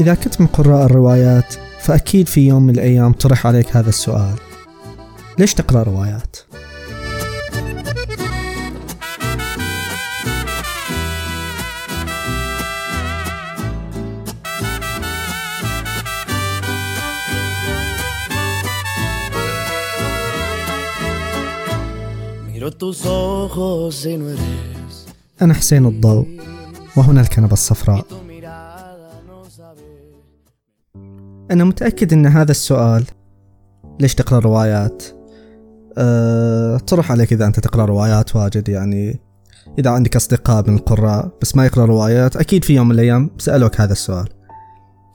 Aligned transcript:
إذا 0.00 0.14
كنت 0.14 0.40
من 0.40 0.46
قراء 0.46 0.86
الروايات 0.86 1.54
فأكيد 1.80 2.28
في 2.28 2.48
يوم 2.48 2.62
من 2.62 2.74
الأيام 2.74 3.12
طرح 3.12 3.46
عليك 3.46 3.76
هذا 3.76 3.88
السؤال 3.88 4.34
ليش 5.38 5.54
تقرأ 5.54 5.82
روايات؟ 5.82 6.36
أنا 25.42 25.54
حسين 25.54 25.86
الضوء 25.86 26.26
وهنا 26.96 27.20
الكنبة 27.20 27.52
الصفراء 27.52 28.27
أنا 31.50 31.64
متأكد 31.64 32.12
أن 32.12 32.26
هذا 32.26 32.50
السؤال. 32.50 33.04
ليش 34.00 34.14
تقرأ 34.14 34.38
روايات؟ 34.38 35.02
أه 35.98 36.76
طرح 36.76 37.12
عليك 37.12 37.32
إذا 37.32 37.46
أنت 37.46 37.60
تقرأ 37.60 37.84
روايات 37.84 38.36
واجد 38.36 38.68
يعني 38.68 39.20
إذا 39.78 39.90
عندك 39.90 40.16
أصدقاء 40.16 40.70
من 40.70 40.76
القراء 40.76 41.30
بس 41.42 41.56
ما 41.56 41.66
يقرأ 41.66 41.84
روايات 41.84 42.36
أكيد 42.36 42.64
في 42.64 42.74
يوم 42.74 42.88
من 42.88 42.94
الأيام 42.94 43.30
سألوك 43.38 43.80
هذا 43.80 43.92
السؤال. 43.92 44.28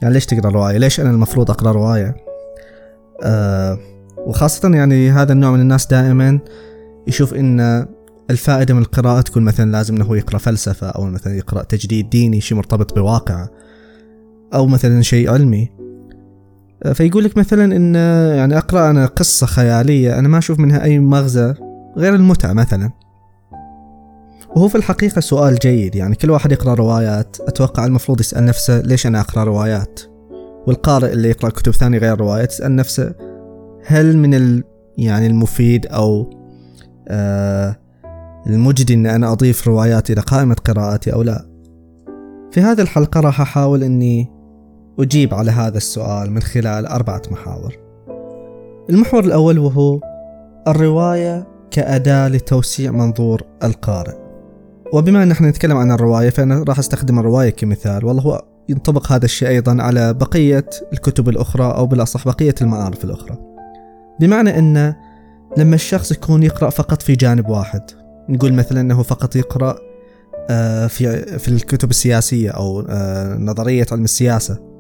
يعني 0.02 0.14
ليش 0.14 0.26
تقرأ 0.26 0.52
رواية؟ 0.52 0.78
ليش 0.78 1.00
أنا 1.00 1.10
المفروض 1.10 1.52
أقرأ 1.52 1.72
رواية؟ 1.72 2.16
أه 3.24 3.78
وخاصة 4.18 4.70
يعني 4.70 5.12
هذا 5.12 5.34
النوع 5.34 5.52
من 5.52 5.60
الناس 5.60 5.88
دائما 5.88 6.40
يشوف 7.08 7.34
إن 7.34 7.88
الفائدة 8.30 8.74
من 8.74 8.82
القراءة 8.82 9.22
تكون 9.22 9.44
مثلا 9.44 9.72
لازم 9.72 10.02
هو 10.02 10.16
يقرأ 10.16 10.38
فلسفة 10.38 10.88
أو 10.90 11.06
مثلا 11.06 11.36
يقرأ 11.36 11.64
تجديد 11.64 12.10
ديني 12.10 12.42
شيء 12.42 12.58
مرتبط 12.58 12.96
بواقعه 12.96 13.50
أو 14.54 14.68
مثلا 14.68 15.02
شيء 15.02 15.32
علمي. 15.32 15.83
فيقول 16.94 17.24
لك 17.24 17.38
مثلا 17.38 17.76
إن 17.76 17.96
يعني 18.38 18.58
أقرأ 18.58 18.90
أنا 18.90 19.06
قصة 19.06 19.48
خيالية 19.48 20.20
أنا 20.20 20.28
ما 20.28 20.38
أشوف 20.38 20.60
منها 20.60 20.84
أي 20.84 21.00
مغزى 21.00 21.54
غير 21.98 22.16
المتعة 22.16 22.54
مثلا. 22.54 22.92
وهو 24.56 24.68
في 24.68 24.76
الحقيقة 24.76 25.22
سؤال 25.22 25.56
جيد 25.56 25.96
يعني 25.96 26.16
كل 26.16 26.32
واحد 26.32 26.52
يقرأ 26.52 26.74
روايات 26.74 27.38
أتوقع 27.42 27.86
المفروض 27.86 28.20
يسأل 28.20 28.46
نفسه 28.46 28.82
ليش 28.82 29.08
أنا 29.08 29.20
أقرأ 29.20 29.44
روايات؟ 29.44 30.00
والقارئ 30.68 31.14
اللي 31.14 31.30
يقرأ 31.30 31.50
كتب 31.50 31.72
ثانية 31.72 31.98
غير 31.98 32.20
روايات 32.20 32.52
يسأل 32.52 32.76
نفسه 32.76 33.14
هل 33.86 34.18
من 34.18 34.34
ال 34.34 34.64
يعني 34.98 35.28
المفيد 35.28 35.86
أو 35.86 36.30
آه 37.08 37.76
المجدي 38.48 38.94
إن 38.94 39.06
أنا 39.06 39.32
أضيف 39.32 39.68
روايات 39.68 40.12
إلى 40.12 40.22
قائمه 40.22 40.56
قراءاتي 40.56 41.14
أو 41.14 41.22
لا؟ 41.22 41.46
في 42.52 42.62
هذه 42.62 42.82
الحلقة 42.82 43.20
راح 43.20 43.42
أحاول 43.42 43.84
إني 43.84 44.32
أجيب 45.00 45.34
على 45.34 45.52
هذا 45.52 45.78
السؤال 45.78 46.32
من 46.32 46.42
خلال 46.42 46.86
أربعة 46.86 47.22
محاور. 47.32 47.78
المحور 48.90 49.24
الأول 49.24 49.60
وهو 49.60 50.00
الرواية 50.68 51.48
كأداة 51.72 52.28
لتوسيع 52.28 52.92
منظور 52.92 53.42
القارئ. 53.64 54.16
وبما 54.94 55.24
أن 55.24 55.32
إحنا 55.32 55.50
نتكلم 55.50 55.78
عن 55.78 55.92
الرواية 55.92 56.30
فأنا 56.30 56.64
راح 56.68 56.80
أستخدم 56.80 57.20
الرواية 57.20 57.50
كمثال 57.50 58.06
والله 58.06 58.22
هو 58.22 58.46
ينطبق 58.70 59.12
هذا 59.12 59.26
الشيء 59.26 59.48
أيضا 59.48 59.82
على 59.82 60.14
بقية 60.14 60.66
الكتب 60.94 61.30
الأخرى 61.30 61.66
أو 61.66 61.86
بالأصح 61.86 62.26
بقية 62.26 62.56
المعارف 62.62 63.04
الأخرى. 63.04 63.38
بمعنى 64.20 64.60
أن 64.60 64.94
لما 65.58 65.76
الشخص 65.76 66.12
يكون 66.12 66.44
يقرأ 66.44 66.70
فقط 66.70 67.02
في 67.02 67.16
جانب 67.16 67.50
واحد 67.50 67.82
نقول 68.30 68.54
مثلا 68.54 68.82
أنه 68.82 69.04
فقط 69.04 69.36
يقرأ 69.36 69.76
آه، 70.50 70.88
في 70.88 71.22
في 71.40 71.48
الكتب 71.48 71.90
السياسية 71.90 72.50
أو 72.50 72.86
آه، 72.90 73.38
نظرية 73.38 73.86
علم 73.92 74.04
السياسة 74.04 74.73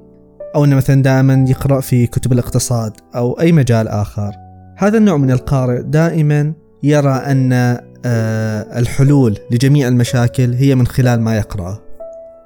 أو 0.55 0.65
أنه 0.65 0.75
مثلا 0.75 1.01
دائما 1.01 1.45
يقرأ 1.49 1.81
في 1.81 2.07
كتب 2.07 2.33
الاقتصاد 2.33 2.93
أو 3.15 3.39
أي 3.39 3.51
مجال 3.51 3.87
آخر. 3.87 4.31
هذا 4.77 4.97
النوع 4.97 5.17
من 5.17 5.31
القارئ 5.31 5.81
دائما 5.81 6.53
يرى 6.83 7.13
أن 7.13 7.53
آه، 8.05 8.79
الحلول 8.79 9.38
لجميع 9.51 9.88
المشاكل 9.88 10.53
هي 10.53 10.75
من 10.75 10.88
خلال 10.88 11.22
ما 11.22 11.38
يقرأه. 11.38 11.79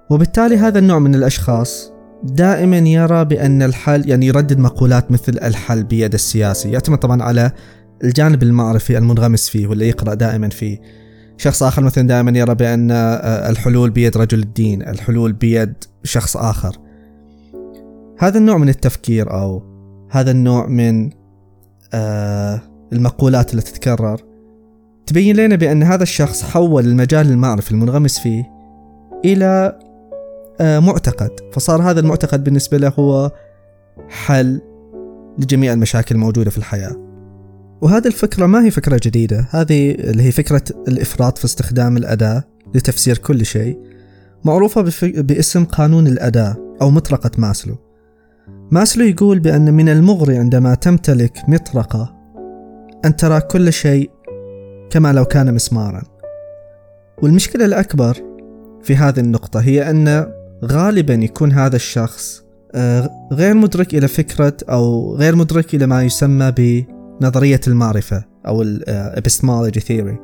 وبالتالي 0.10 0.58
هذا 0.58 0.80
النوع 0.80 1.00
من 1.00 1.16
الأشخاص 1.16 1.92
دائما 2.24 2.78
يرى 2.78 3.26
بأن 3.26 3.64
الحل 3.64 4.10
يعني 4.10 4.26
يردد 4.26 4.60
مقولات 4.60 5.12
مثل 5.12 5.38
الحل 5.44 5.84
بيد 5.84 6.14
السياسي 6.14 6.72
يعتمد 6.72 6.98
طبعا 6.98 7.24
على 7.24 7.52
الجانب 8.04 8.44
المعرفي 8.44 8.98
المنغمس 8.98 9.50
فيه 9.50 9.68
واللي 9.68 9.88
يقرأ 9.88 10.14
دائما 10.14 10.50
فيه. 10.50 10.82
شخص 11.38 11.64
آخر 11.64 11.84
مثلا 11.84 12.08
دائما 12.08 12.40
يرى 12.40 12.56
بأن 12.56 12.92
آه، 12.92 13.50
الحلول 13.50 13.90
بيد 13.90 14.18
رجل 14.18 14.40
الدين 14.40 14.82
الحلول 14.82 15.34
بيد 15.34 15.74
شخص 16.04 16.38
آخر. 16.38 16.87
هذا 18.20 18.38
النوع 18.38 18.58
من 18.58 18.70
التفكير 18.70 19.32
أو 19.32 19.64
هذا 20.12 20.32
النوع 20.32 20.68
من 20.68 21.10
آه 21.94 22.62
المقولات 22.94 23.54
التي 23.54 23.72
تتكرر 23.72 24.22
تبين 25.06 25.36
لنا 25.36 25.56
بأن 25.56 25.84
هذا 25.84 26.04
الشخص 26.04 26.44
حول 26.44 26.86
المجال 26.86 27.28
المعرفي 27.32 27.72
المنغمس 27.72 28.20
فيه 28.20 28.44
إلى 29.26 29.80
آه 30.62 30.80
معتقد. 30.80 31.30
فصار 31.54 31.82
هذا 31.82 32.00
المعتقد 32.00 32.44
بالنسبة 32.44 32.78
له 32.78 32.94
هو 33.00 33.32
حل 34.10 34.62
لجميع 35.40 35.74
المشاكل 35.74 36.16
الموجودة 36.16 36.52
في 36.52 36.58
الحياة. 36.58 36.96
وهذه 37.82 38.08
الفكرة 38.08 38.46
ما 38.46 38.66
هي 38.66 38.72
فكرة 38.72 39.00
جديدة. 39.04 39.48
هذه 39.50 39.92
اللي 39.92 40.24
هي 40.24 40.32
فكرة 40.32 40.64
الإفراط 40.88 41.38
في 41.38 41.46
استخدام 41.46 41.98
الأداة 41.98 42.44
لتفسير 42.76 43.18
كل 43.18 43.46
شيء 43.46 43.80
معروفة 44.46 44.82
باسم 45.04 45.66
قانون 45.66 46.08
الأداة 46.08 46.76
أو 46.82 46.90
مطرقة 46.90 47.32
ماسلو. 47.38 47.87
ماسلو 48.72 49.06
يقول 49.06 49.40
بأن 49.40 49.74
من 49.74 49.90
المغري 49.90 50.38
عندما 50.38 50.76
تمتلك 50.76 51.38
مطرقة 51.48 52.16
أن 53.06 53.16
ترى 53.16 53.42
كل 53.42 53.74
شيء 53.74 54.12
كما 54.90 55.14
لو 55.14 55.26
كان 55.26 55.54
مسمارا. 55.54 56.04
والمشكلة 57.22 57.66
الأكبر 57.66 58.18
في 58.84 58.96
هذه 58.96 59.20
النقطة 59.20 59.60
هي 59.60 59.90
أن 59.90 60.32
غالبا 60.66 61.14
يكون 61.14 61.52
هذا 61.52 61.76
الشخص 61.76 62.44
آه، 62.76 63.28
غير 63.34 63.54
مدرك 63.54 63.94
إلى 63.94 64.08
فكرة 64.08 64.58
أو 64.70 65.16
غير 65.16 65.36
مدرك 65.36 65.76
إلى 65.76 65.88
ما 65.88 66.04
يسمى 66.04 66.54
بنظرية 66.58 67.62
المعرفة 67.68 68.24
أو 68.48 68.64
epistemology 69.16 69.80
theory. 69.80 70.18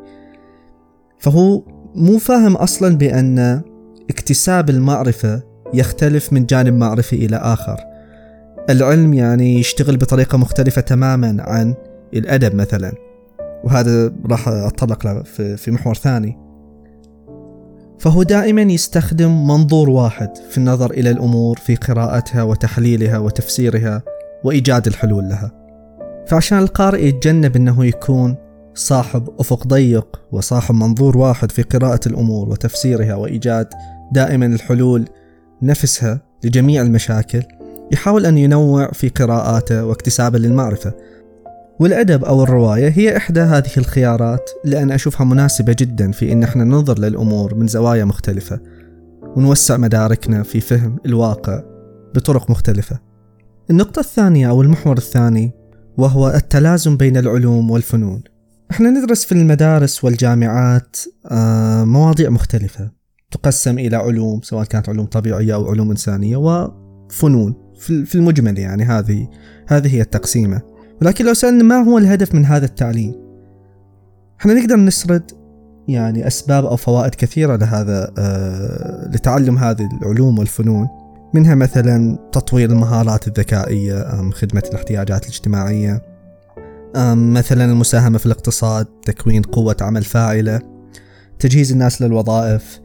فهو 1.20 1.64
مو 1.96 2.18
فاهم 2.18 2.56
أصلا 2.56 2.98
بأن 2.98 3.62
اكتساب 4.10 4.70
المعرفة 4.70 5.42
يختلف 5.74 6.34
من 6.34 6.46
جانب 6.46 6.74
معرفي 6.74 7.16
إلى 7.26 7.36
آخر. 7.36 7.93
العلم 8.70 9.14
يعني 9.14 9.60
يشتغل 9.60 9.98
بطريقة 9.98 10.38
مختلفة 10.38 10.82
تماما 10.82 11.38
عن 11.40 11.74
الأدب 12.14 12.56
مثلا. 12.56 12.94
وهذا 13.64 14.14
راح 14.26 14.48
أتطرق 14.48 15.06
له 15.06 15.24
في 15.56 15.72
محور 15.72 15.96
ثاني. 15.96 16.38
فهو 18.00 18.24
دائما 18.24 18.62
يستخدم 18.62 19.48
منظور 19.48 19.90
واحد 19.90 20.30
في 20.50 20.58
النظر 20.58 20.92
إلى 20.92 21.10
الأمور 21.10 21.58
في 21.58 21.76
قراءتها 21.76 22.44
وتحليلها 22.44 23.18
وتفسيرها 23.18 24.04
وإيجاد 24.44 24.88
الحلول 24.88 25.30
لها. 25.30 25.52
فعشان 26.28 26.58
القارئ 26.58 27.06
يتجنب 27.06 27.56
أنه 27.56 27.86
يكون 27.86 28.36
صاحب 28.76 29.30
أفق 29.40 29.68
ضيق 29.68 30.22
وصاحب 30.32 30.76
منظور 30.76 31.18
واحد 31.18 31.52
في 31.52 31.62
قراءة 31.62 32.00
الأمور 32.08 32.50
وتفسيرها 32.50 33.16
وإيجاد 33.16 33.68
دائما 34.12 34.46
الحلول 34.46 35.06
نفسها 35.62 36.22
لجميع 36.44 36.82
المشاكل 36.82 37.44
يحاول 37.92 38.26
أن 38.26 38.38
ينوع 38.38 38.92
في 38.92 39.10
قراءاته 39.10 39.86
واكتسابه 39.86 40.40
للمعرفة. 40.40 40.94
والأدب 41.80 42.26
أو 42.26 42.44
الرواية 42.44 42.90
هي 42.90 43.18
إحدى 43.18 43.40
هذه 43.40 43.72
الخيارات 43.78 44.50
اللي 44.66 44.84
أنا 44.84 44.96
أشوفها 44.96 45.26
مناسبة 45.26 45.76
جدا 45.80 46.12
في 46.12 46.32
إن 46.32 46.44
إحنا 46.44 46.64
ننظر 46.64 47.00
للأمور 47.00 47.56
من 47.56 47.68
زوايا 47.68 48.06
مختلفة 48.06 48.60
ونوسع 49.36 49.78
مداركنا 49.78 50.44
في 50.44 50.60
فهم 50.60 51.00
الواقع 51.06 51.64
بطرق 52.16 52.52
مختلفة. 52.52 53.00
النقطة 53.70 54.00
الثانية 54.00 54.50
أو 54.50 54.62
المحور 54.62 54.98
الثاني 54.98 55.52
وهو 55.98 56.30
التلازم 56.30 56.98
بين 56.98 57.18
العلوم 57.18 57.72
والفنون. 57.72 58.24
إحنا 58.72 58.90
ندرس 58.90 59.26
في 59.26 59.32
المدارس 59.32 60.04
والجامعات 60.04 60.98
آه، 61.32 61.84
مواضيع 61.84 62.30
مختلفة 62.30 62.92
تقسم 63.32 63.80
إلى 63.80 63.96
علوم 63.96 64.42
سواء 64.42 64.66
كانت 64.66 64.90
علوم 64.90 65.06
طبيعية 65.06 65.54
أو 65.54 65.70
علوم 65.72 65.90
إنسانية 65.92 66.38
وفنون. 66.38 67.63
في 67.84 68.16
المجمل 68.16 68.60
يعني 68.60 68.84
هذه 68.84 69.28
هذه 69.68 69.96
هي 69.96 70.02
التقسيمة. 70.02 70.62
ولكن 71.02 71.26
لو 71.26 71.34
سألنا 71.34 71.64
ما 71.64 71.76
هو 71.76 71.98
الهدف 71.98 72.36
من 72.36 72.46
هذا 72.46 72.66
التعليم؟ 72.66 73.16
إحنا 74.40 74.54
نقدر 74.54 74.76
نسرد 74.76 75.32
يعني 75.88 76.28
أسباب 76.28 76.66
أو 76.66 76.76
فوائد 76.76 77.16
كثيرة 77.16 77.56
لهذا 77.56 78.12
آه 78.18 79.08
لتعلم 79.08 79.58
هذه 79.58 79.90
العلوم 80.02 80.40
والفنون 80.40 80.88
منها 81.34 81.56
مثلا 81.56 82.18
تطوير 82.32 82.70
المهارات 82.70 83.28
الذكائية 83.28 84.32
خدمة 84.32 84.64
الاحتياجات 84.70 85.24
الاجتماعية 85.24 86.02
مثلا 87.14 87.66
المساهمة 87.66 88.18
في 88.18 88.26
الاقتصاد 88.26 88.86
تكوين 88.86 89.42
قوة 89.42 89.76
عمل 89.82 90.04
فاعلة 90.04 90.62
تجهيز 91.40 91.72
الناس 91.72 92.02
للوظائف 92.02 92.80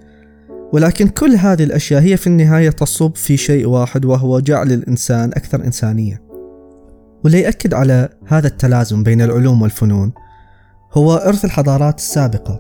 ولكن 0.73 1.09
كل 1.09 1.35
هذه 1.35 1.65
الأشياء 1.65 2.03
هي 2.03 2.17
في 2.17 2.27
النهاية 2.27 2.71
تصب 2.71 3.15
في 3.15 3.37
شيء 3.37 3.67
واحد 3.67 4.05
وهو 4.05 4.41
جعل 4.41 4.73
الإنسان 4.73 5.31
أكثر 5.31 5.65
إنسانية. 5.65 6.23
وليأكد 7.25 7.75
على 7.75 8.09
هذا 8.27 8.47
التلازم 8.47 9.03
بين 9.03 9.23
العلوم 9.23 9.63
والفنون 9.63 10.13
هو 10.93 11.15
إرث 11.15 11.45
الحضارات 11.45 11.99
السابقة. 11.99 12.59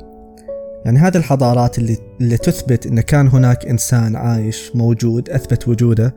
يعني 0.84 0.98
هذه 0.98 1.16
الحضارات 1.16 1.78
اللي, 1.78 1.98
اللي 2.20 2.36
تثبت 2.36 2.86
أن 2.86 3.00
كان 3.00 3.28
هناك 3.28 3.66
إنسان 3.66 4.16
عايش 4.16 4.70
موجود 4.74 5.30
أثبت 5.30 5.68
وجوده. 5.68 6.14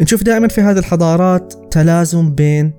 نشوف 0.00 0.22
دائما 0.22 0.48
في 0.48 0.60
هذه 0.60 0.78
الحضارات 0.78 1.54
تلازم 1.70 2.34
بين 2.34 2.72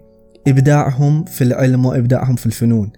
إبداعهم 0.48 1.24
في 1.24 1.44
العلم 1.44 1.86
وإبداعهم 1.86 2.36
في 2.36 2.46
الفنون. 2.46 2.92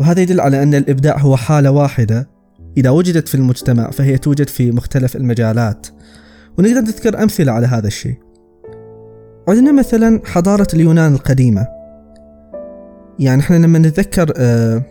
وهذا 0.00 0.20
يدل 0.20 0.40
على 0.40 0.62
أن 0.62 0.74
الإبداع 0.74 1.18
هو 1.18 1.36
حالة 1.36 1.70
واحدة 1.70 2.31
إذا 2.76 2.90
وجدت 2.90 3.28
في 3.28 3.34
المجتمع 3.34 3.90
فهي 3.90 4.18
توجد 4.18 4.48
في 4.48 4.70
مختلف 4.70 5.16
المجالات. 5.16 5.86
ونقدر 6.58 6.80
نذكر 6.80 7.22
أمثلة 7.22 7.52
على 7.52 7.66
هذا 7.66 7.86
الشيء. 7.86 8.16
عندنا 9.48 9.72
مثلا 9.72 10.20
حضارة 10.24 10.66
اليونان 10.74 11.14
القديمة. 11.14 11.66
يعني 13.18 13.40
إحنا 13.40 13.56
لما 13.56 13.78
نتذكر 13.78 14.32
آه 14.36 14.82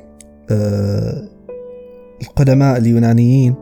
آه 0.50 1.30
القدماء 2.22 2.78
اليونانيين 2.78 3.56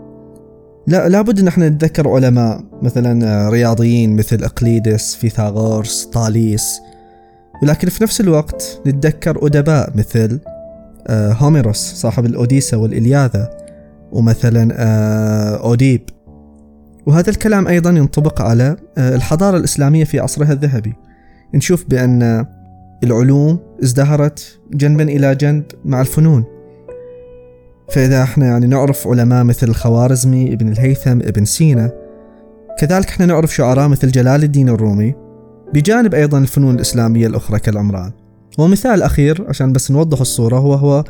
لا 0.87 1.09
لابد 1.09 1.39
إن 1.39 1.47
إحنا 1.47 1.69
نتذكر 1.69 2.09
علماء 2.09 2.63
مثلا 2.81 3.27
آه، 3.27 3.49
رياضيين 3.49 4.15
مثل 4.15 4.43
إقليدس 4.43 5.15
فيثاغورس 5.15 6.05
طاليس. 6.05 6.79
ولكن 7.63 7.89
في 7.89 8.03
نفس 8.03 8.21
الوقت 8.21 8.81
نتذكر 8.87 9.45
أدباء 9.45 9.91
مثل 9.95 10.39
هوميروس 11.11 11.77
صاحب 11.77 12.25
الاوديسا 12.25 12.77
والإلياذة. 12.77 13.49
ومثلا 14.11 14.69
آه، 14.71 15.55
أوديب. 15.55 16.01
وهذا 17.05 17.29
الكلام 17.29 17.67
أيضا 17.67 17.89
ينطبق 17.89 18.41
على 18.41 18.75
الحضارة 18.97 19.57
الإسلامية 19.57 20.03
في 20.03 20.19
عصرها 20.19 20.53
الذهبي. 20.53 20.93
نشوف 21.53 21.85
بأن 21.89 22.45
العلوم 23.03 23.59
ازدهرت 23.83 24.59
جنبا 24.73 25.03
إلى 25.03 25.35
جنب 25.35 25.63
مع 25.85 26.01
الفنون. 26.01 26.43
فإذا 27.91 28.23
إحنا 28.23 28.45
يعني 28.45 28.67
نعرف 28.67 29.07
علماء 29.07 29.43
مثل 29.43 29.67
الخوارزمي 29.67 30.53
ابن 30.53 30.67
الهيثم 30.71 31.11
ابن 31.11 31.45
سينا 31.45 31.91
كذلك 32.79 33.09
إحنا 33.09 33.25
نعرف 33.25 33.55
شعراء 33.55 33.87
مثل 33.87 34.11
جلال 34.11 34.43
الدين 34.43 34.69
الرومي 34.69 35.15
بجانب 35.73 36.13
أيضا 36.13 36.37
الفنون 36.37 36.75
الإسلامية 36.75 37.27
الأخرى 37.27 37.59
كالعمران. 37.59 38.11
ومثال 38.57 39.03
أخير 39.03 39.45
عشان 39.49 39.73
بس 39.73 39.91
نوضح 39.91 40.19
الصورة 40.19 40.57
هو 40.57 40.73
هو 40.73 41.03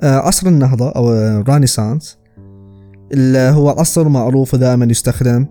آه، 0.00 0.16
عصر 0.16 0.46
النهضة 0.46 0.88
أو 0.88 1.12
الرانيسانس 1.12 2.18
اللي 3.12 3.38
هو 3.38 3.68
عصر 3.68 4.08
معروف 4.08 4.54
ودائما 4.54 4.84
يستخدم 4.84 5.46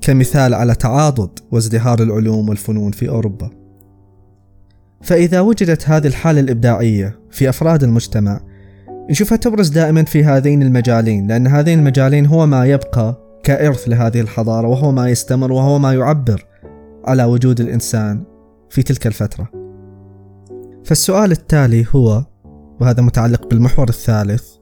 كمثال 0.00 0.54
على 0.54 0.74
تعاضد 0.74 1.38
وازدهار 1.52 2.02
العلوم 2.02 2.48
والفنون 2.48 2.90
في 2.90 3.08
أوروبا. 3.08 3.50
فإذا 5.02 5.40
وجدت 5.40 5.88
هذه 5.88 6.06
الحالة 6.06 6.40
الإبداعية 6.40 7.18
في 7.30 7.48
أفراد 7.48 7.84
المجتمع 7.84 8.40
نشوفها 9.10 9.36
تبرز 9.36 9.68
دائما 9.68 10.04
في 10.04 10.24
هذين 10.24 10.62
المجالين 10.62 11.26
لأن 11.26 11.46
هذين 11.46 11.78
المجالين 11.78 12.26
هو 12.26 12.46
ما 12.46 12.66
يبقى 12.66 13.28
كإرث 13.42 13.88
لهذه 13.88 14.20
الحضارة 14.20 14.68
وهو 14.68 14.92
ما 14.92 15.08
يستمر 15.08 15.52
وهو 15.52 15.78
ما 15.78 15.94
يعبر 15.94 16.46
على 17.04 17.24
وجود 17.24 17.60
الإنسان 17.60 18.24
في 18.70 18.82
تلك 18.82 19.06
الفترة. 19.06 19.48
فالسؤال 20.84 21.32
التالي 21.32 21.86
هو 21.94 22.24
وهذا 22.80 23.02
متعلق 23.02 23.48
بالمحور 23.48 23.88
الثالث 23.88 24.57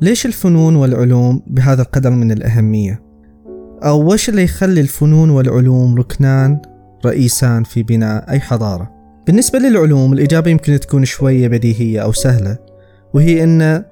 ليش 0.00 0.26
الفنون 0.26 0.76
والعلوم 0.76 1.42
بهذا 1.46 1.82
القدر 1.82 2.10
من 2.10 2.32
الأهمية؟ 2.32 3.02
أو 3.84 4.12
وش 4.12 4.28
اللي 4.28 4.42
يخلي 4.42 4.80
الفنون 4.80 5.30
والعلوم 5.30 5.94
ركنان 5.94 6.62
رئيسان 7.06 7.64
في 7.64 7.82
بناء 7.82 8.30
أي 8.30 8.40
حضارة؟ 8.40 8.90
بالنسبة 9.26 9.58
للعلوم 9.58 10.12
الإجابة 10.12 10.50
يمكن 10.50 10.80
تكون 10.80 11.04
شوية 11.04 11.48
بديهية 11.48 12.00
أو 12.00 12.12
سهلة 12.12 12.58
وهي 13.14 13.44
إن 13.44 13.84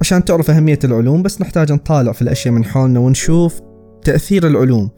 عشان 0.00 0.24
تعرف 0.24 0.50
أهمية 0.50 0.78
العلوم 0.84 1.22
بس 1.22 1.40
نحتاج 1.40 1.72
نطالع 1.72 2.12
في 2.12 2.22
الأشياء 2.22 2.54
من 2.54 2.64
حولنا 2.64 3.00
ونشوف 3.00 3.60
تأثير 4.04 4.46
العلوم 4.46 4.90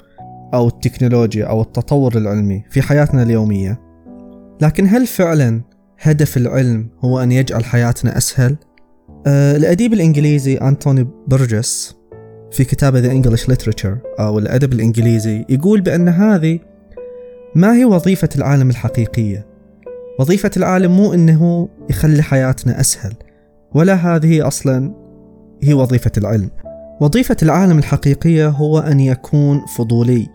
أو 0.54 0.68
التكنولوجيا 0.68 1.44
أو 1.44 1.62
التطور 1.62 2.16
العلمي 2.16 2.64
في 2.70 2.82
حياتنا 2.82 3.22
اليومية 3.22 3.80
لكن 4.60 4.86
هل 4.86 5.06
فعلا 5.06 5.60
هدف 6.00 6.36
العلم 6.36 6.88
هو 7.04 7.22
أن 7.22 7.32
يجعل 7.32 7.64
حياتنا 7.64 8.16
أسهل؟ 8.16 8.56
آه 9.26 9.56
الأديب 9.56 9.92
الإنجليزي 9.92 10.56
أنتوني 10.56 11.08
برجس 11.26 11.96
في 12.50 12.64
كتابة 12.64 13.02
The 13.02 13.22
English 13.22 13.42
Literature 13.42 14.20
أو 14.20 14.38
الأدب 14.38 14.72
الإنجليزي 14.72 15.44
يقول 15.48 15.80
بأن 15.80 16.08
هذه 16.08 16.58
ما 17.54 17.74
هي 17.76 17.84
وظيفة 17.84 18.28
العالم 18.36 18.70
الحقيقية. 18.70 19.46
وظيفة 20.20 20.50
العالم 20.56 20.96
مو 20.96 21.14
أنه 21.14 21.68
يخلي 21.90 22.22
حياتنا 22.22 22.80
أسهل 22.80 23.12
ولا 23.74 23.94
هذه 23.94 24.46
أصلا 24.46 24.94
هي 25.62 25.74
وظيفة 25.74 26.12
العلم. 26.18 26.50
وظيفة 27.00 27.36
العالم 27.42 27.78
الحقيقية 27.78 28.48
هو 28.48 28.78
أن 28.78 29.00
يكون 29.00 29.60
فضولي 29.76 30.26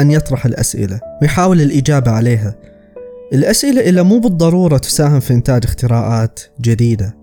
أن 0.00 0.10
يطرح 0.10 0.46
الأسئلة 0.46 1.00
ويحاول 1.22 1.60
الإجابة 1.60 2.10
عليها. 2.10 2.54
الأسئلة 3.32 3.88
إلا 3.88 4.02
مو 4.02 4.18
بالضرورة 4.18 4.78
تساهم 4.78 5.20
في 5.20 5.34
إنتاج 5.34 5.64
اختراعات 5.64 6.40
جديدة. 6.60 7.19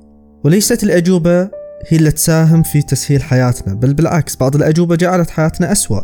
وليست 0.48 0.84
الأجوبة 0.84 1.42
هي 1.88 1.98
اللي 1.98 2.12
تساهم 2.12 2.64
في 2.64 2.82
تسهيل 2.82 3.24
حياتنا 3.24 3.74
بل 3.74 3.94
بالعكس 3.94 4.36
بعض 4.36 4.56
الأجوبة 4.56 4.96
جعلت 4.96 5.30
حياتنا 5.30 5.72
أسوأ. 5.72 6.02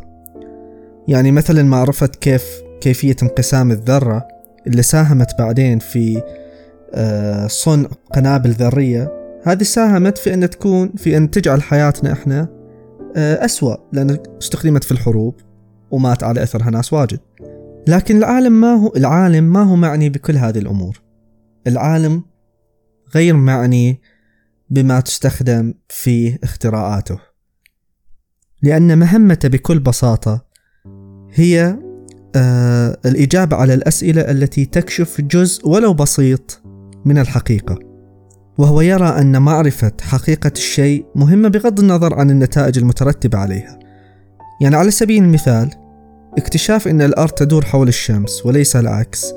يعني 1.07 1.31
مثلا 1.31 1.63
معرفة 1.63 2.07
كيف 2.07 2.43
كيفية 2.81 3.15
انقسام 3.23 3.71
الذرة 3.71 4.27
اللي 4.67 4.81
ساهمت 4.81 5.35
بعدين 5.39 5.79
في 5.79 6.21
آه، 6.93 7.47
صنع 7.47 7.87
قنابل 8.13 8.49
ذرية 8.49 9.11
هذه 9.43 9.63
ساهمت 9.63 10.17
في 10.17 10.33
أن 10.33 10.49
تكون 10.49 10.91
في 10.97 11.17
أن 11.17 11.31
تجعل 11.31 11.61
حياتنا 11.61 12.11
إحنا 12.13 12.47
آه، 13.15 13.45
أسوأ 13.45 13.75
لأن 13.93 14.17
استخدمت 14.41 14.83
في 14.83 14.91
الحروب 14.91 15.35
ومات 15.91 16.23
على 16.23 16.43
أثرها 16.43 16.69
ناس 16.69 16.93
واجد. 16.93 17.19
لكن 17.87 18.17
العالم 18.17 18.61
ما 18.61 18.73
هو 18.73 18.93
العالم 18.97 19.43
ما 19.43 19.63
هو 19.63 19.75
معني 19.75 20.09
بكل 20.09 20.37
هذه 20.37 20.57
الأمور. 20.57 21.01
العالم 21.67 22.23
غير 23.15 23.35
معني 23.35 24.01
بما 24.73 24.99
تستخدم 24.99 25.73
في 25.89 26.39
اختراعاته 26.43 27.19
لأن 28.61 28.97
مهمته 28.97 29.49
بكل 29.49 29.79
بساطة 29.79 30.45
هي 31.33 31.79
آه 32.35 32.97
الإجابة 33.05 33.57
على 33.57 33.73
الأسئلة 33.73 34.21
التي 34.21 34.65
تكشف 34.65 35.21
جزء 35.21 35.67
ولو 35.67 35.93
بسيط 35.93 36.61
من 37.05 37.17
الحقيقة. 37.17 37.79
وهو 38.57 38.81
يرى 38.81 39.07
أن 39.07 39.41
معرفة 39.41 39.91
حقيقة 40.01 40.51
الشيء 40.55 41.05
مهمة 41.15 41.49
بغض 41.49 41.79
النظر 41.79 42.13
عن 42.13 42.29
النتائج 42.29 42.77
المترتبة 42.77 43.37
عليها. 43.37 43.79
يعني 44.61 44.75
على 44.75 44.91
سبيل 44.91 45.23
المثال 45.23 45.69
اكتشاف 46.37 46.87
أن 46.87 47.01
الأرض 47.01 47.31
تدور 47.31 47.65
حول 47.65 47.87
الشمس 47.87 48.45
وليس 48.45 48.75
العكس. 48.75 49.33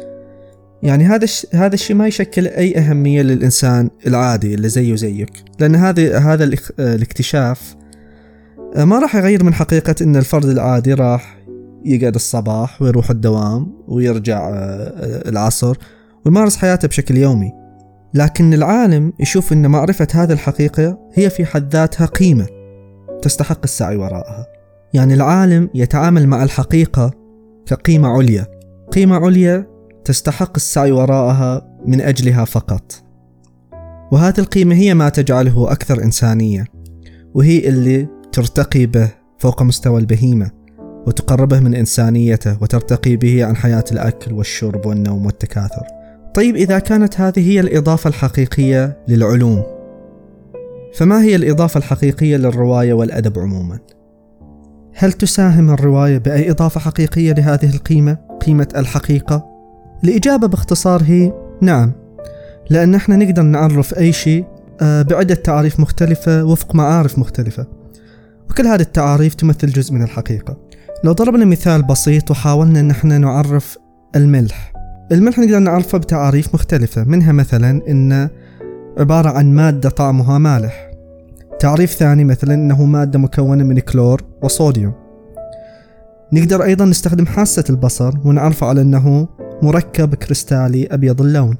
يعني 0.82 1.04
هذا 1.04 1.26
هذا 1.54 1.74
الشيء 1.74 1.96
ما 1.96 2.06
يشكل 2.06 2.46
أي 2.46 2.78
أهمية 2.78 3.22
للإنسان 3.22 3.90
العادي 4.06 4.54
اللي 4.54 4.68
زيه 4.68 4.94
زيك 4.94 5.44
لأن 5.60 5.74
هذا 5.74 6.18
هذا 6.18 6.50
الاكتشاف 6.78 7.76
آه، 8.76 8.84
ما 8.84 8.98
راح 8.98 9.16
يغير 9.16 9.44
من 9.44 9.54
حقيقة 9.54 9.94
أن 10.02 10.16
الفرد 10.16 10.44
العادي 10.44 10.94
راح 10.94 11.38
يقعد 11.84 12.14
الصباح 12.14 12.82
ويروح 12.82 13.10
الدوام 13.10 13.72
ويرجع 13.88 14.48
آه، 14.48 15.28
العصر 15.28 15.76
ويمارس 16.24 16.56
حياته 16.56 16.88
بشكل 16.88 17.16
يومي. 17.16 17.52
لكن 18.14 18.54
العالم 18.54 19.12
يشوف 19.20 19.52
أن 19.52 19.66
معرفة 19.66 20.06
هذه 20.14 20.32
الحقيقة 20.32 20.98
هي 21.14 21.30
في 21.30 21.44
حد 21.44 21.72
ذاتها 21.72 22.06
قيمة 22.06 22.46
تستحق 23.22 23.60
السعي 23.64 23.96
وراءها. 23.96 24.46
يعني 24.94 25.14
العالم 25.14 25.70
يتعامل 25.74 26.26
مع 26.26 26.42
الحقيقة 26.42 27.10
كقيمة 27.66 28.08
عليا. 28.08 28.46
قيمة 28.92 29.16
عليا 29.16 29.75
تستحق 30.06 30.52
السعي 30.56 30.92
وراءها 30.92 31.78
من 31.86 32.00
أجلها 32.00 32.44
فقط 32.44 32.92
وهذه 34.12 34.38
القيمة 34.38 34.74
هي 34.74 34.94
ما 34.94 35.08
تجعله 35.08 35.72
أكثر 35.72 36.02
إنسانية 36.02 36.64
وهي 37.34 37.68
اللي 37.68 38.08
ترتقي 38.32 38.86
به 38.86 39.10
فوق 39.38 39.62
مستوى 39.62 40.00
البهيمة 40.00 40.50
وتقربه 41.06 41.60
من 41.60 41.74
إنسانيته 41.74 42.62
وترتقي 42.62 43.16
به 43.16 43.44
عن 43.44 43.56
حياة 43.56 43.84
الأكل 43.92 44.32
والشرب 44.32 44.86
والنوم 44.86 45.26
والتكاثر 45.26 45.86
طيب 46.34 46.56
إذا 46.56 46.78
كانت 46.78 47.20
هذه 47.20 47.50
هي 47.50 47.60
الإضافة 47.60 48.08
الحقيقية 48.08 48.98
للعلوم 49.08 49.62
فما 50.94 51.22
هي 51.22 51.36
الإضافة 51.36 51.78
الحقيقية 51.78 52.36
للرواية 52.36 52.92
والأدب 52.92 53.38
عموما؟ 53.38 53.78
هل 54.94 55.12
تساهم 55.12 55.70
الرواية 55.70 56.18
بأي 56.18 56.50
إضافة 56.50 56.80
حقيقية 56.80 57.32
لهذه 57.32 57.74
القيمة؟ 57.74 58.18
قيمة 58.46 58.68
الحقيقة؟ 58.76 59.55
الإجابة 60.04 60.46
باختصار 60.46 61.02
هي 61.02 61.32
نعم 61.60 61.92
لأن 62.70 62.94
إحنا 62.94 63.16
نقدر 63.16 63.42
نعرف 63.42 63.98
أي 63.98 64.12
شيء 64.12 64.44
آه، 64.80 65.02
بعدة 65.02 65.34
تعاريف 65.34 65.80
مختلفة 65.80 66.44
وفق 66.44 66.74
معارف 66.74 67.18
مختلفة. 67.18 67.66
وكل 68.50 68.66
هذه 68.66 68.80
التعاريف 68.80 69.34
تمثل 69.34 69.66
جزء 69.66 69.94
من 69.94 70.02
الحقيقة. 70.02 70.56
لو 71.04 71.12
ضربنا 71.12 71.44
مثال 71.44 71.82
بسيط 71.82 72.30
وحاولنا 72.30 72.80
أن 72.80 72.90
إحنا 72.90 73.18
نعرف 73.18 73.78
الملح. 74.16 74.72
الملح 75.12 75.38
نقدر 75.38 75.58
نعرفه 75.58 75.98
بتعاريف 75.98 76.54
مختلفة 76.54 77.04
منها 77.04 77.32
مثلا 77.32 77.82
أنه 77.88 78.30
عبارة 78.98 79.28
عن 79.28 79.54
مادة 79.54 79.90
طعمها 79.90 80.38
مالح. 80.38 80.90
تعريف 81.60 81.90
ثاني 81.90 82.24
مثلا 82.24 82.54
أنه 82.54 82.84
مادة 82.84 83.18
مكونة 83.18 83.64
من 83.64 83.78
كلور 83.78 84.22
وصوديوم. 84.42 84.92
نقدر 86.32 86.64
أيضا 86.64 86.84
نستخدم 86.84 87.26
حاسة 87.26 87.64
البصر 87.70 88.14
ونعرفه 88.24 88.66
على 88.66 88.80
أنه 88.80 89.28
مركب 89.62 90.14
كريستالي 90.14 90.86
أبيض 90.86 91.22
اللون. 91.22 91.56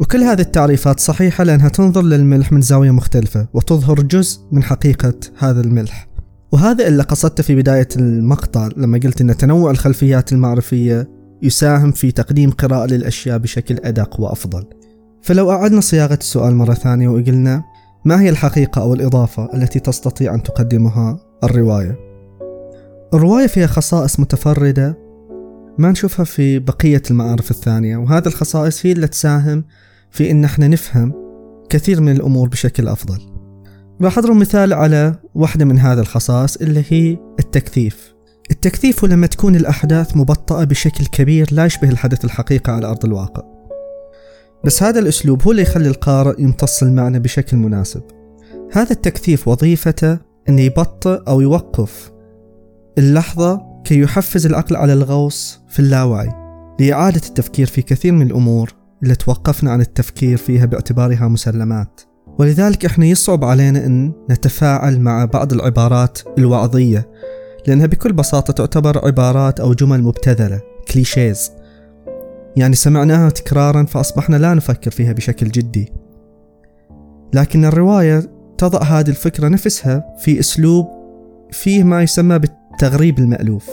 وكل 0.00 0.18
هذه 0.18 0.40
التعريفات 0.40 1.00
صحيحة 1.00 1.44
لأنها 1.44 1.68
تنظر 1.68 2.02
للملح 2.02 2.52
من 2.52 2.60
زاوية 2.60 2.90
مختلفة 2.90 3.48
وتظهر 3.54 4.02
جزء 4.02 4.40
من 4.52 4.62
حقيقة 4.62 5.14
هذا 5.38 5.60
الملح. 5.60 6.08
وهذا 6.52 6.88
اللي 6.88 7.02
قصدته 7.02 7.42
في 7.42 7.54
بداية 7.54 7.88
المقطع 7.96 8.68
لما 8.76 9.00
قلت 9.04 9.20
أن 9.20 9.36
تنوع 9.36 9.70
الخلفيات 9.70 10.32
المعرفية 10.32 11.08
يساهم 11.42 11.92
في 11.92 12.10
تقديم 12.10 12.50
قراءة 12.50 12.86
للأشياء 12.86 13.38
بشكل 13.38 13.76
أدق 13.84 14.20
وأفضل. 14.20 14.64
فلو 15.22 15.50
أعدنا 15.50 15.80
صياغة 15.80 16.18
السؤال 16.20 16.54
مرة 16.54 16.74
ثانية 16.74 17.08
وقلنا 17.08 17.62
ما 18.04 18.20
هي 18.20 18.30
الحقيقة 18.30 18.82
أو 18.82 18.94
الإضافة 18.94 19.54
التي 19.54 19.80
تستطيع 19.80 20.34
أن 20.34 20.42
تقدمها؟ 20.42 21.20
الرواية؟ 21.44 21.98
الرواية 23.14 23.46
فيها 23.46 23.66
خصائص 23.66 24.20
متفردة 24.20 25.07
ما 25.78 25.90
نشوفها 25.90 26.24
في 26.24 26.58
بقية 26.58 27.02
المعارف 27.10 27.50
الثانية 27.50 27.96
وهذه 27.96 28.26
الخصائص 28.26 28.86
هي 28.86 28.92
اللي 28.92 29.08
تساهم 29.08 29.64
في 30.10 30.30
إن 30.30 30.44
إحنا 30.44 30.68
نفهم 30.68 31.12
كثير 31.70 32.00
من 32.00 32.12
الأمور 32.12 32.48
بشكل 32.48 32.88
أفضل. 32.88 33.18
أضرب 34.02 34.36
مثال 34.36 34.72
على 34.72 35.14
واحدة 35.34 35.64
من 35.64 35.78
هذه 35.78 36.00
الخصائص 36.00 36.56
اللي 36.56 36.84
هي 36.88 37.18
التكثيف. 37.38 38.14
التكثيف 38.50 39.04
هو 39.04 39.10
لما 39.10 39.26
تكون 39.26 39.56
الأحداث 39.56 40.16
مبطئة 40.16 40.64
بشكل 40.64 41.06
كبير 41.06 41.48
لا 41.52 41.64
يشبه 41.64 41.88
الحدث 41.88 42.24
الحقيقي 42.24 42.72
على 42.72 42.86
أرض 42.86 43.04
الواقع. 43.04 43.42
بس 44.64 44.82
هذا 44.82 44.98
الأسلوب 44.98 45.42
هو 45.42 45.50
اللي 45.50 45.62
يخلي 45.62 45.88
القارئ 45.88 46.42
يمتص 46.42 46.82
المعنى 46.82 47.18
بشكل 47.18 47.56
مناسب. 47.56 48.02
هذا 48.72 48.90
التكثيف 48.90 49.48
وظيفته 49.48 50.18
أنه 50.48 50.60
يبطئ 50.60 51.20
أو 51.28 51.40
يوقف 51.40 52.12
اللحظة 52.98 53.67
كي 53.88 54.00
يحفز 54.00 54.46
العقل 54.46 54.76
على 54.76 54.92
الغوص 54.92 55.60
في 55.68 55.80
اللاوعي 55.80 56.28
لإعادة 56.80 57.20
التفكير 57.28 57.66
في 57.66 57.82
كثير 57.82 58.12
من 58.12 58.26
الأمور 58.26 58.72
اللي 59.02 59.14
توقفنا 59.14 59.70
عن 59.70 59.80
التفكير 59.80 60.36
فيها 60.36 60.66
باعتبارها 60.66 61.28
مسلمات. 61.28 62.00
ولذلك 62.38 62.84
إحنا 62.84 63.06
يصعب 63.06 63.44
علينا 63.44 63.86
إن 63.86 64.12
نتفاعل 64.30 65.00
مع 65.00 65.24
بعض 65.24 65.52
العبارات 65.52 66.18
الوعظية 66.38 67.08
لأنها 67.66 67.86
بكل 67.86 68.12
بساطة 68.12 68.52
تعتبر 68.52 69.06
عبارات 69.06 69.60
أو 69.60 69.74
جمل 69.74 70.02
مبتذلة 70.02 70.60
كليشيز 70.92 71.50
يعني 72.56 72.74
سمعناها 72.74 73.30
تكرارا 73.30 73.84
فأصبحنا 73.84 74.36
لا 74.36 74.54
نفكر 74.54 74.90
فيها 74.90 75.12
بشكل 75.12 75.48
جدي. 75.48 75.92
لكن 77.34 77.64
الرواية 77.64 78.30
تضع 78.58 78.82
هذه 78.82 79.08
الفكرة 79.08 79.48
نفسها 79.48 80.16
في 80.18 80.40
أسلوب 80.40 80.86
فيه 81.50 81.84
ما 81.84 82.02
يسمى 82.02 82.38
بالتغريب 82.78 83.18
المألوف. 83.18 83.70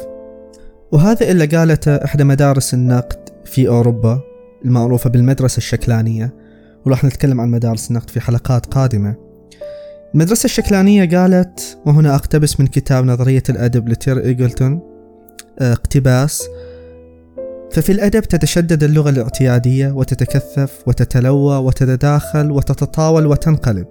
وهذا 0.92 1.32
اللي 1.32 1.46
قالته 1.46 1.96
إحدى 1.96 2.24
مدارس 2.24 2.74
النقد 2.74 3.30
في 3.46 3.68
أوروبا 3.68 4.22
المعروفة 4.66 5.10
بالمدرسة 5.10 5.58
الشكلانية. 5.58 6.34
وراح 6.86 7.04
نتكلم 7.04 7.42
عن 7.42 7.52
مدارس 7.52 7.90
النقد 7.90 8.10
في 8.10 8.20
حلقات 8.20 8.66
قادمة. 8.66 9.16
المدرسة 10.14 10.46
الشكلانية 10.46 11.18
قالت 11.18 11.78
وهنا 11.86 12.16
أقتبس 12.16 12.60
من 12.60 12.68
كتاب 12.68 13.06
نظرية 13.06 13.44
الأدب 13.50 13.90
لتير 13.90 14.20
إيجلتون 14.20 14.80
آه، 15.60 15.74
اقتباس. 15.74 16.44
ففي 17.72 17.92
الأدب 17.92 18.22
تتشدد 18.22 18.84
اللغة 18.84 19.10
الاعتيادية 19.10 19.92
وتتكثف 19.92 20.84
وتتلوى 20.88 21.58
وتتداخل 21.58 22.52
وتتطاول 22.52 23.26
وتنقلب. 23.26 23.88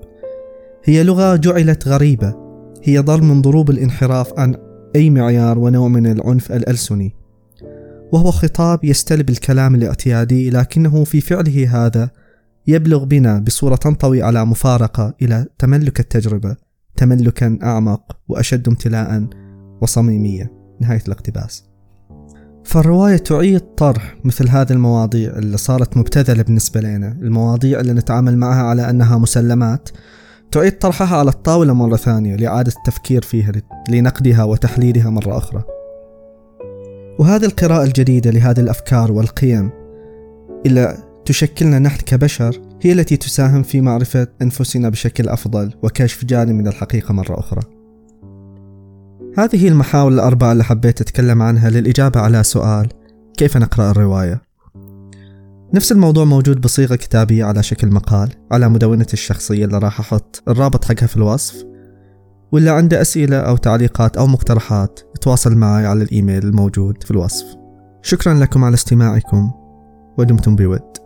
هي 0.85 1.03
لغة 1.03 1.37
جعلت 1.37 1.89
غريبة. 1.89 2.35
هي 2.83 2.99
ضرب 2.99 3.23
من 3.23 3.43
ضروب 3.43 3.71
الانحراف 3.71 4.39
عن 4.39 4.74
أي 4.97 5.11
معيار 5.11 5.59
ونوع 5.59 5.89
من 5.89 6.07
العنف 6.07 6.53
الألسني. 6.53 7.15
وهو 8.13 8.31
خطاب 8.31 8.85
يستلب 8.85 9.31
الكلام 9.31 9.75
الاعتيادي 9.75 10.51
لكنه 10.51 11.05
في 11.05 11.21
فعله 11.21 11.87
هذا 11.87 12.11
يبلغ 12.67 13.05
بنا 13.05 13.39
بصورة 13.39 13.77
تنطوي 13.77 14.23
على 14.23 14.45
مفارقة 14.45 15.15
إلى 15.23 15.47
تملك 15.59 16.01
التجربة 16.01 16.57
تملكا 16.97 17.59
أعمق 17.63 18.17
وأشد 18.29 18.69
امتلاء 18.69 19.27
وصميمية. 19.83 20.53
نهاية 20.81 21.03
الاقتباس. 21.07 21.65
فالرواية 22.65 23.17
تعيد 23.17 23.61
طرح 23.61 24.17
مثل 24.25 24.49
هذه 24.49 24.73
المواضيع 24.73 25.39
اللي 25.39 25.57
صارت 25.57 25.97
مبتذلة 25.97 26.43
بالنسبة 26.43 26.81
لنا 26.81 27.19
المواضيع 27.23 27.81
اللي 27.81 27.93
نتعامل 27.93 28.37
معها 28.37 28.63
على 28.63 28.91
أنها 28.91 29.19
مسلمات 29.19 29.89
تعيد 30.55 30.79
طرحها 30.79 31.19
على 31.19 31.31
الطاولة 31.31 31.73
مرة 31.73 31.97
ثانية 31.97 32.37
لإعادة 32.37 32.73
التفكير 32.77 33.23
فيها 33.23 33.53
لنقدها 33.89 34.45
وتحليلها 34.45 35.11
مرة 35.11 35.39
أخرى 35.39 35.63
وهذه 37.19 37.45
القراءة 37.45 37.85
الجديدة 37.85 38.31
لهذه 38.31 38.61
الأفكار 38.61 39.13
والقيم 39.13 39.71
إلى 40.67 40.97
تشكلنا 41.25 41.79
نحن 41.79 42.01
كبشر 42.01 42.61
هي 42.83 42.93
التي 42.93 43.17
تساهم 43.17 43.63
في 43.63 43.81
معرفة 43.81 44.27
أنفسنا 44.43 44.89
بشكل 44.89 45.29
أفضل 45.29 45.73
وكشف 45.83 46.25
جانب 46.25 46.55
من 46.55 46.69
الحقيقة 46.69 47.13
مرة 47.13 47.39
أخرى. 47.39 47.63
هذه 49.39 49.69
المحاور 49.69 50.13
الأربعة 50.13 50.53
اللي 50.53 50.65
حبيت 50.65 51.01
أتكلم 51.01 51.43
عنها 51.43 51.71
للإجابة 51.71 52.21
على 52.21 52.43
سؤال 52.43 52.89
كيف 53.37 53.57
نقرأ 53.57 53.91
الرواية؟ 53.91 54.43
نفس 55.75 55.93
الموضوع 55.93 56.25
موجود 56.25 56.61
بصيغة 56.61 56.95
كتابية 56.95 57.45
على 57.45 57.63
شكل 57.63 57.89
مقال 57.89 58.33
على 58.53 58.69
مدونتي 58.69 59.13
الشخصية 59.13 59.65
اللي 59.65 59.79
راح 59.79 60.01
أحط 60.01 60.43
الرابط 60.49 60.85
حقها 60.85 61.07
في 61.07 61.17
الوصف 61.17 61.65
واللي 62.53 62.71
عنده 62.71 63.01
أسئلة 63.01 63.37
أو 63.37 63.57
تعليقات 63.57 64.17
أو 64.17 64.27
مقترحات 64.27 65.01
يتواصل 65.17 65.57
معي 65.57 65.87
على 65.87 66.03
الإيميل 66.03 66.45
الموجود 66.45 67.03
في 67.03 67.11
الوصف. 67.11 67.47
شكرا 68.03 68.35
لكم 68.35 68.65
على 68.65 68.75
استماعكم 68.75 69.51
ودمتم 70.19 70.57
بود. 70.57 71.04